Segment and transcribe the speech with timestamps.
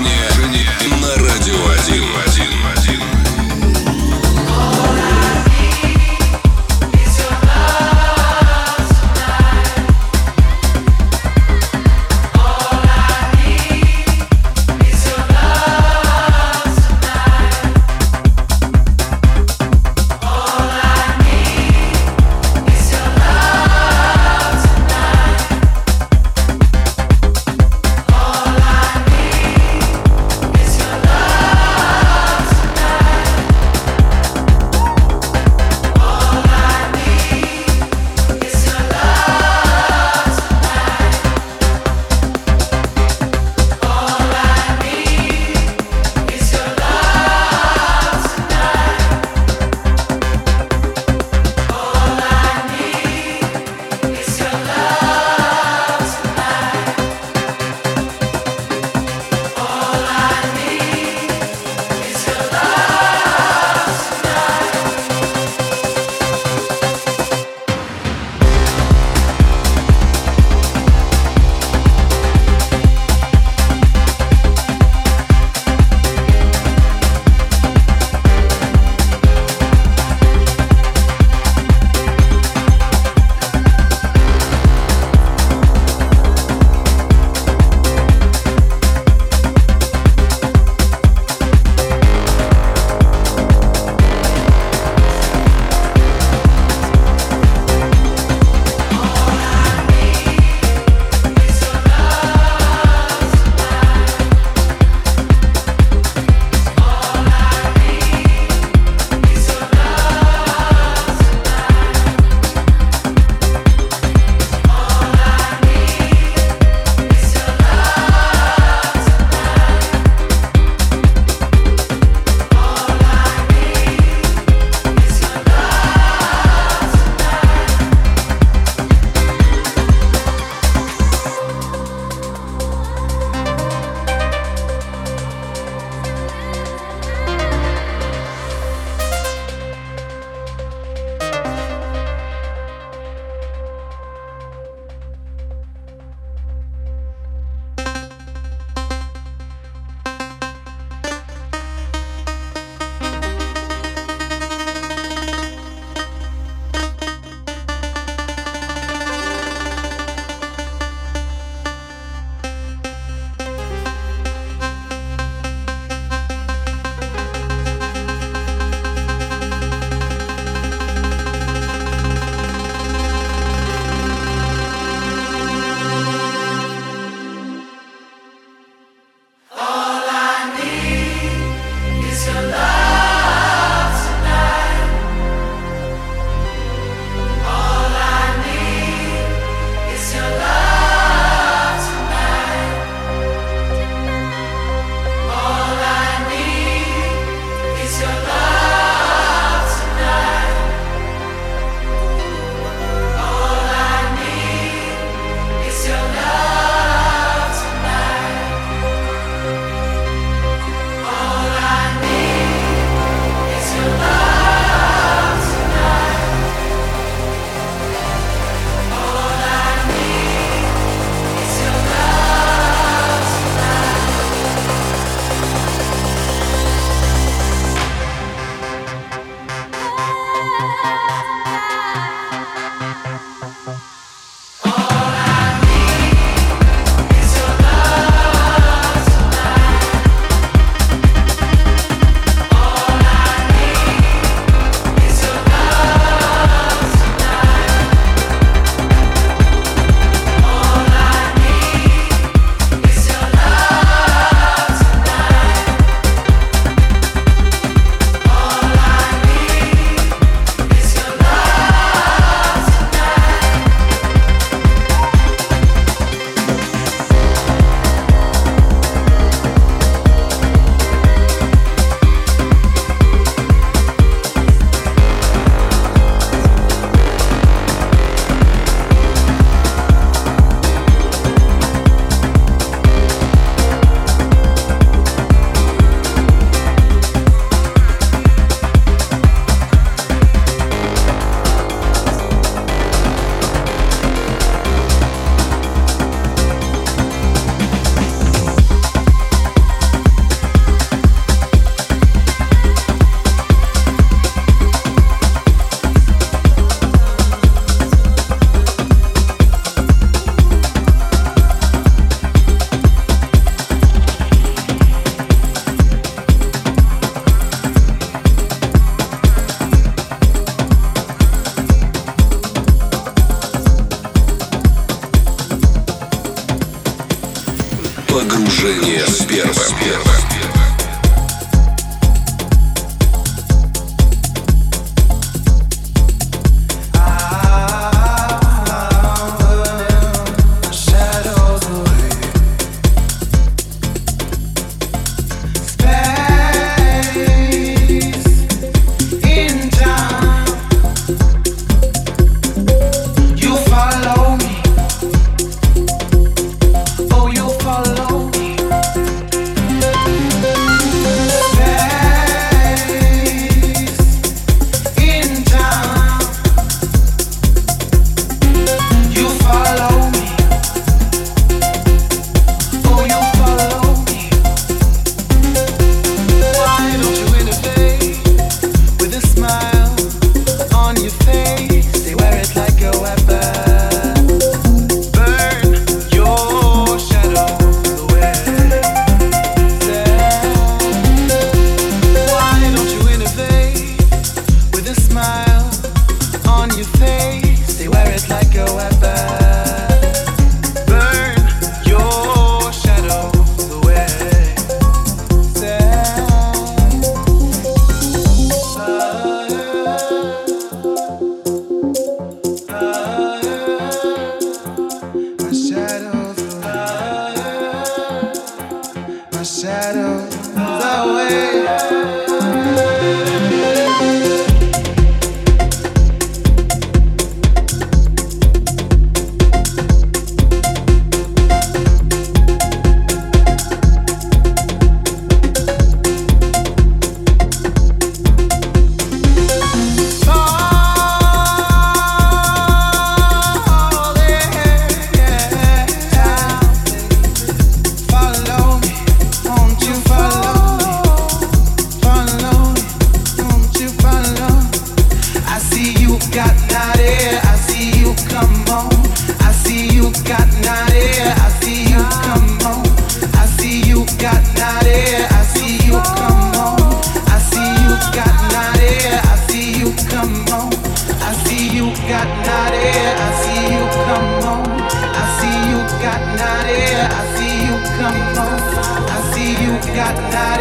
[0.00, 0.30] жене.
[0.36, 0.59] жене.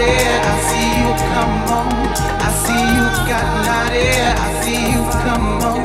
[0.09, 1.93] here, I see you come on.
[2.45, 3.45] I see you got
[3.77, 5.81] out here, I see you come on.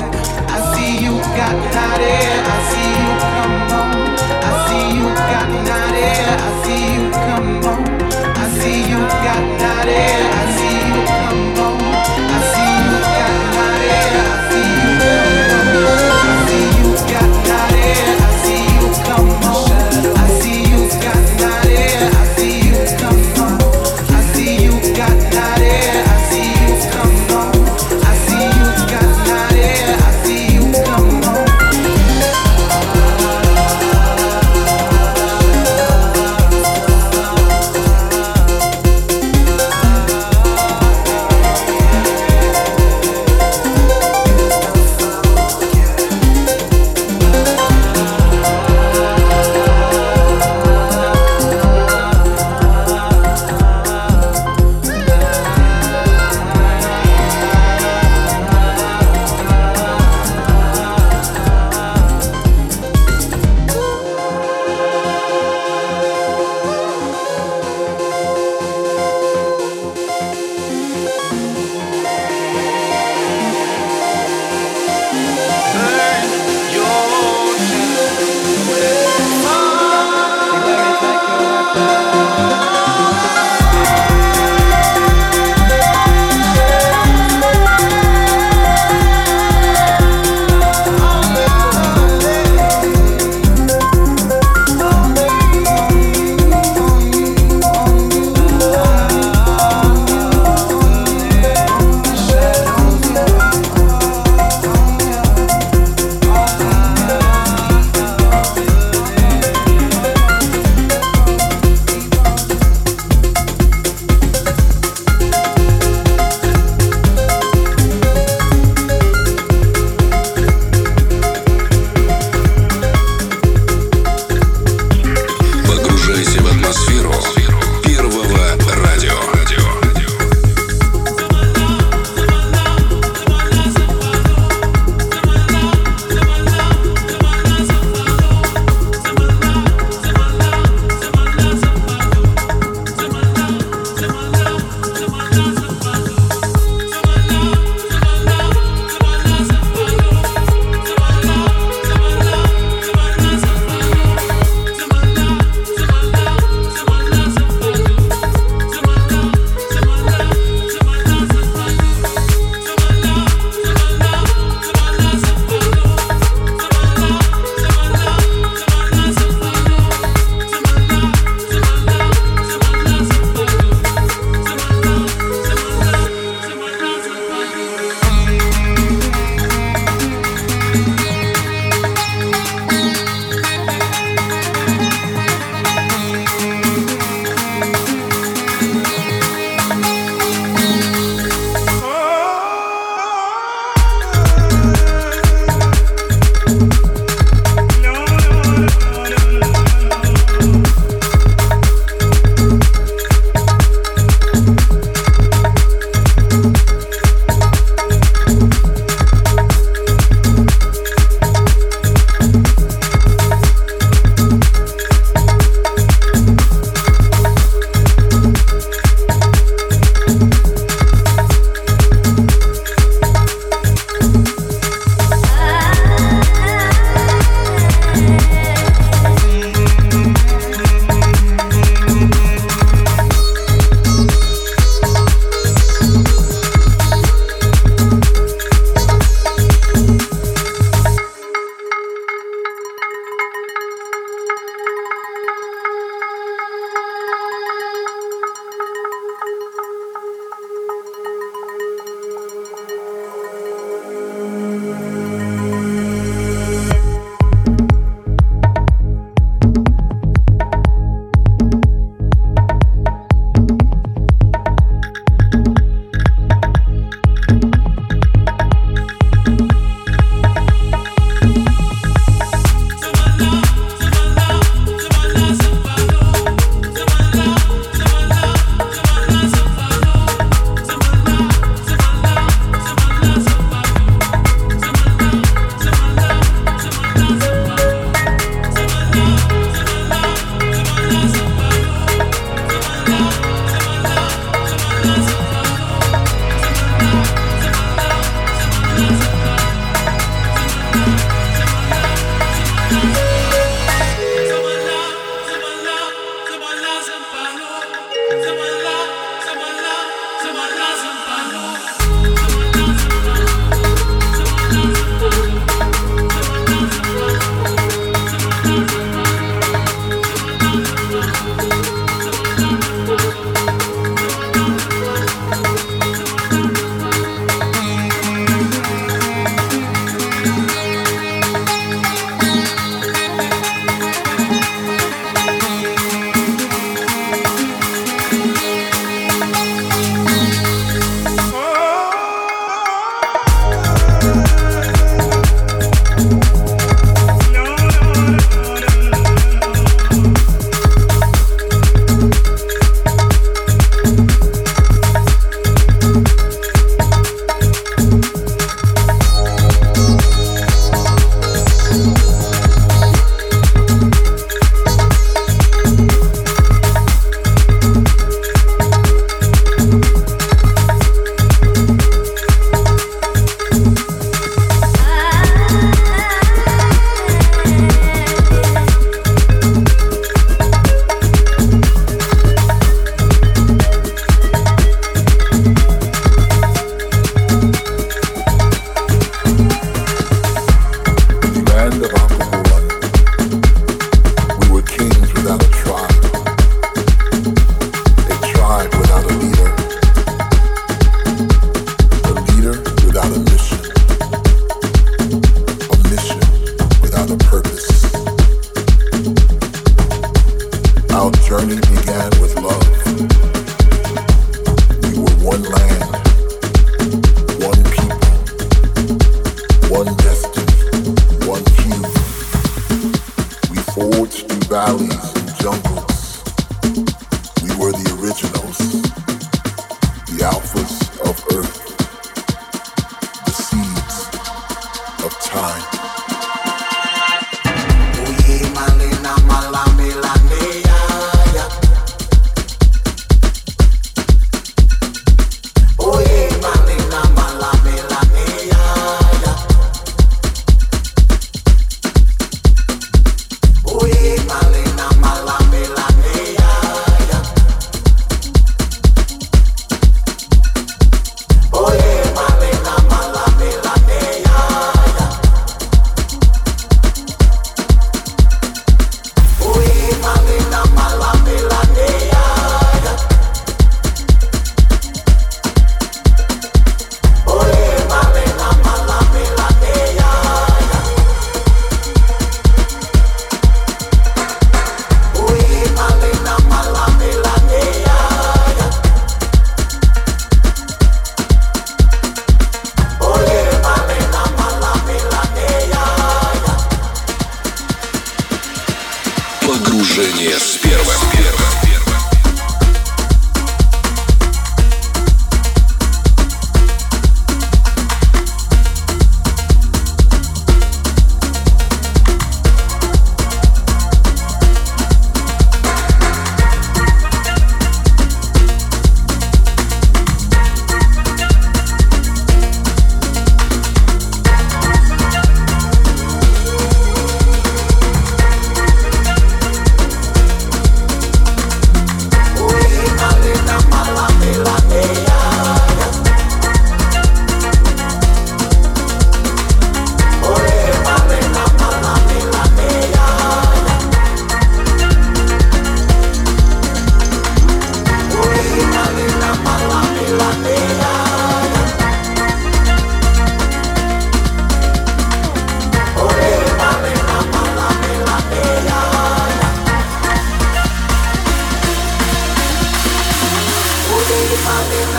[0.54, 2.23] I see you got out here.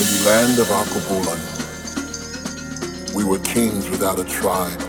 [0.00, 1.40] In the land of Akubulan,
[3.14, 4.80] we were kings without a tribe,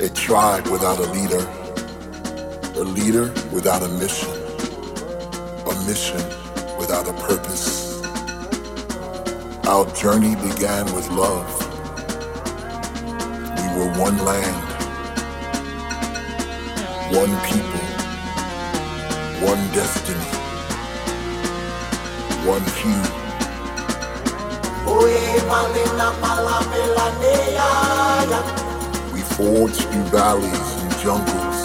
[0.00, 1.44] a tribe without a leader,
[2.80, 4.30] a leader without a mission,
[5.66, 6.22] a mission
[6.78, 8.00] without a purpose.
[9.66, 11.50] Our journey began with love.
[13.58, 14.86] We were one land,
[17.16, 17.84] one people,
[19.44, 20.28] one destiny,
[22.46, 23.21] one hue.
[29.12, 31.58] We forged through valleys and jungles.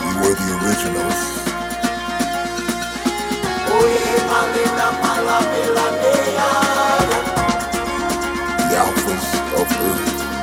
[0.00, 1.20] We were the originals.
[8.70, 9.26] The alphas
[9.60, 10.38] of Earth.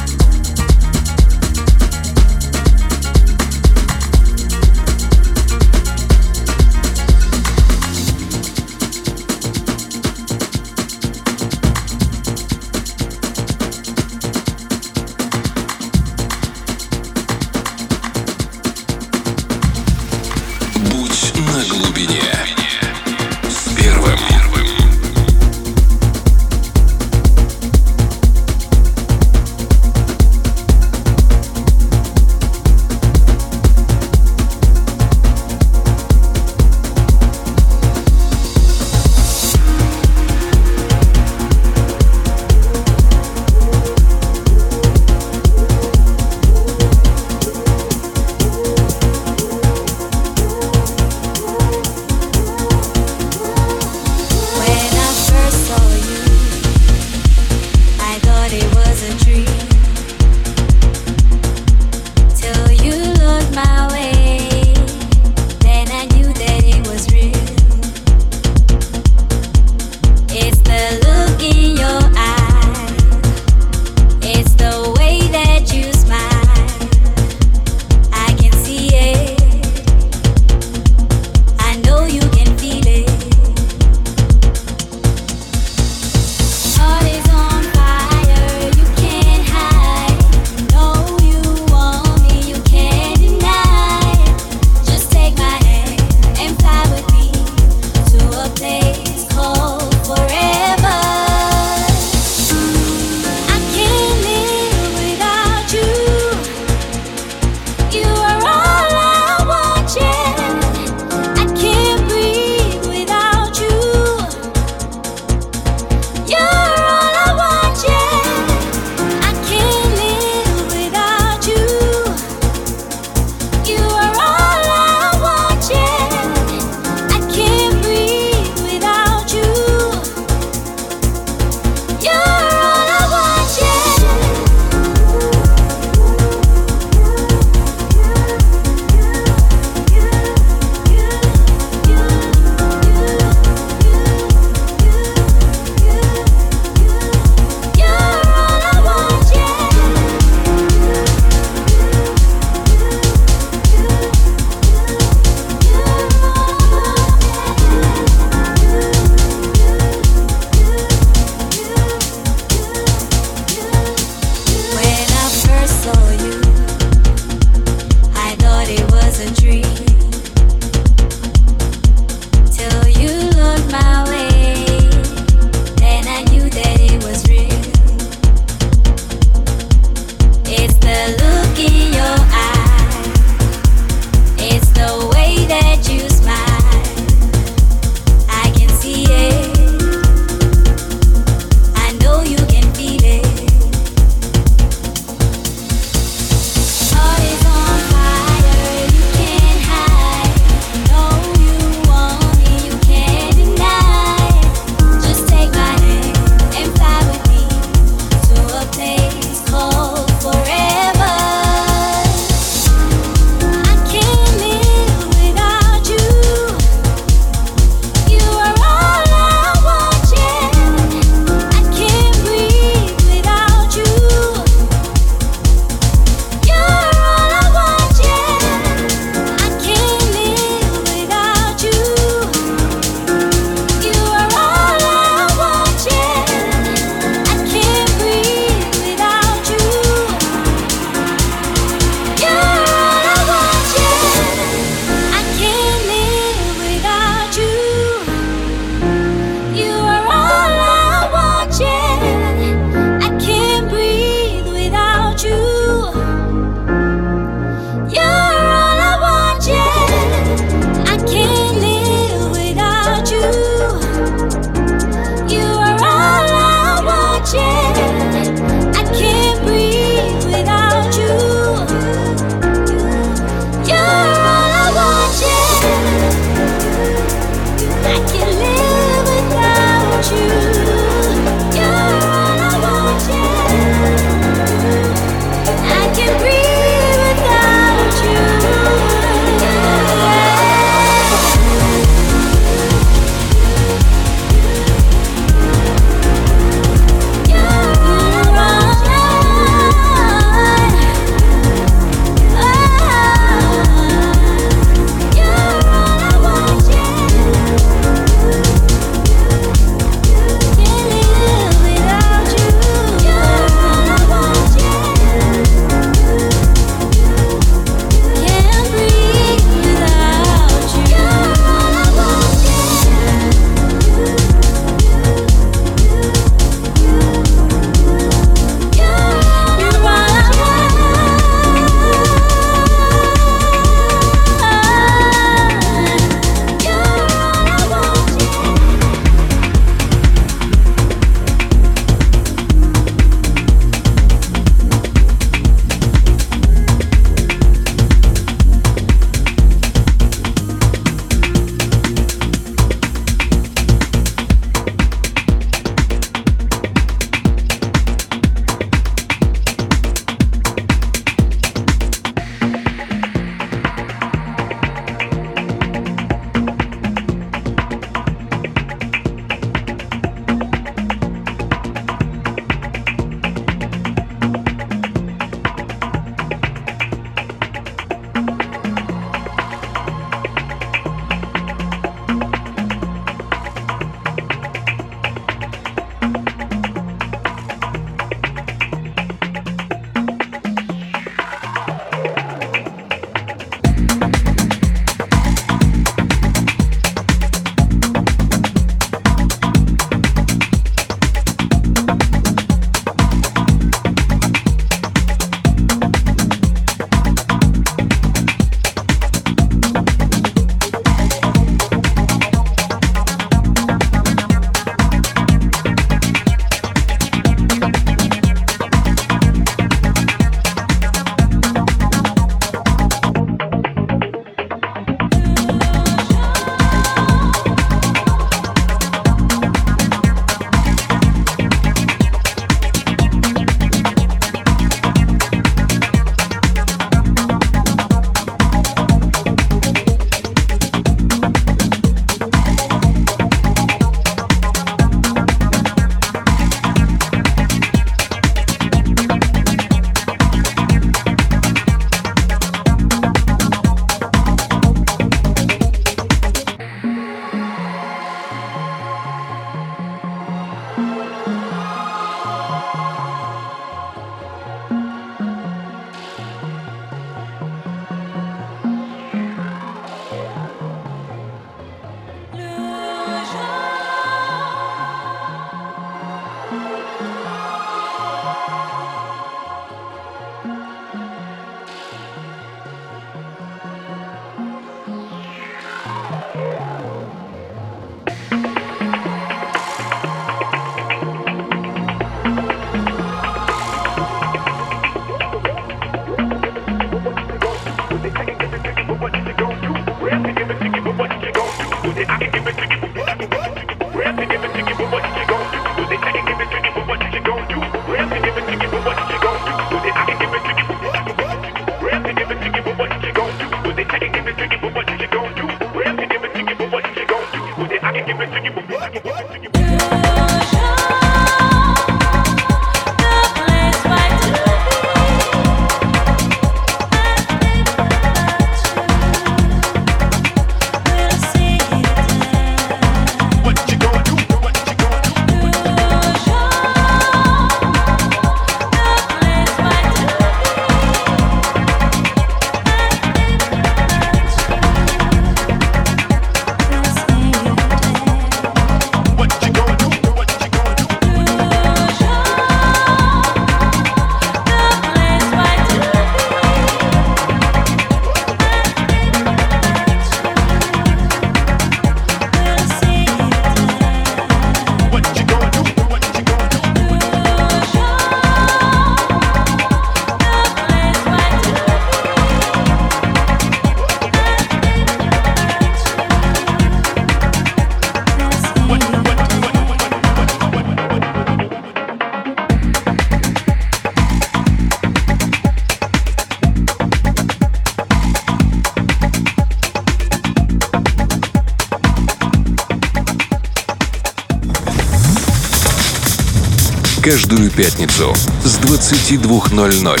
[597.12, 600.00] Каждую пятницу с 22.00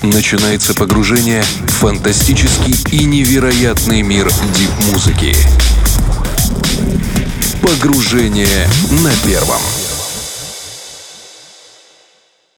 [0.00, 5.36] начинается погружение в фантастический и невероятный мир дип-музыки.
[7.60, 8.66] Погружение
[9.02, 9.60] на первом.